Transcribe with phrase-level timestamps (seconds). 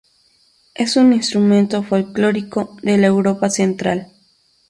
[0.73, 4.11] Es un instrumento folclórico de la Europa Central.